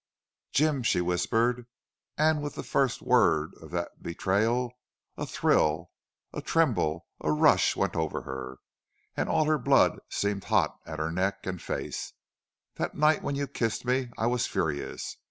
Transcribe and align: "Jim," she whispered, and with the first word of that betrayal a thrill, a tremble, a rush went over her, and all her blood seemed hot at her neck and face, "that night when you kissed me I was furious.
"Jim," 0.51 0.81
she 0.81 0.99
whispered, 0.99 1.67
and 2.17 2.41
with 2.41 2.55
the 2.55 2.63
first 2.63 3.03
word 3.03 3.53
of 3.61 3.69
that 3.69 4.01
betrayal 4.01 4.73
a 5.15 5.27
thrill, 5.27 5.91
a 6.33 6.41
tremble, 6.41 7.05
a 7.19 7.31
rush 7.31 7.75
went 7.75 7.95
over 7.95 8.23
her, 8.23 8.57
and 9.15 9.29
all 9.29 9.45
her 9.45 9.59
blood 9.59 9.99
seemed 10.09 10.45
hot 10.45 10.79
at 10.87 10.97
her 10.97 11.11
neck 11.11 11.45
and 11.45 11.61
face, 11.61 12.13
"that 12.77 12.95
night 12.95 13.21
when 13.21 13.35
you 13.35 13.45
kissed 13.47 13.85
me 13.85 14.09
I 14.17 14.25
was 14.25 14.47
furious. 14.47 15.17